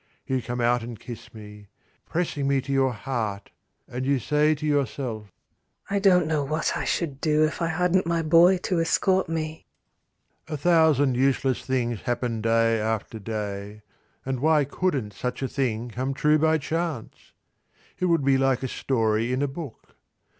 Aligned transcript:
You 0.25 0.41
come 0.41 0.59
out 0.59 0.81
and 0.81 0.99
kiss 0.99 1.31
me, 1.31 1.67
pressing 2.07 2.47
me 2.47 2.59
to 2.61 2.71
your 2.73 2.91
heart, 2.91 3.51
and 3.87 4.03
you 4.03 4.17
say 4.17 4.55
to 4.55 4.65
yourself, 4.65 5.31
"I 5.91 5.99
don't 5.99 6.25
know 6.25 6.43
what 6.43 6.75
I 6.75 6.85
should 6.85 7.21
do 7.21 7.43
if 7.45 7.61
I 7.61 7.67
hadn't 7.67 8.07
my 8.07 8.23
boy 8.23 8.57
to 8.65 8.79
escort 8.79 9.29
me." 9.29 9.67
A 10.47 10.57
thousand 10.57 11.13
useless 11.15 11.61
things 11.63 12.01
happen 12.01 12.41
day 12.41 12.79
after 12.79 13.19
day, 13.19 13.83
and 14.25 14.39
why 14.39 14.65
couldn't 14.65 15.13
such 15.13 15.43
a 15.43 15.47
thing 15.47 15.89
come 15.89 16.15
true 16.15 16.39
by 16.39 16.57
chance? 16.57 17.33
It 17.99 18.05
would 18.05 18.25
be 18.25 18.39
like 18.39 18.63
a 18.63 18.67
story 18.67 19.31
in 19.31 19.43
a 19.43 19.47
book. 19.47 19.95